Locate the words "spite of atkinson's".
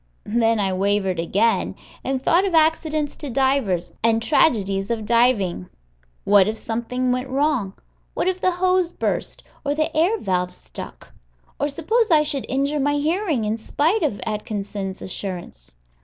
13.57-15.03